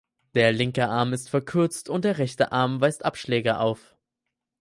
Der 0.33 0.51
linke 0.51 0.89
Arm 0.89 1.13
ist 1.13 1.29
verkürzt 1.29 1.87
und 1.87 2.05
der 2.05 2.17
rechte 2.17 2.51
Arm 2.51 2.81
weist 2.81 3.05
Abschläge 3.05 3.59
auf. 3.59 3.95